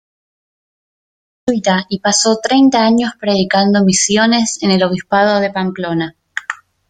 [1.45, 6.15] Era jesuita y pasó treinta años predicando misiones en el obispado de Pamplona.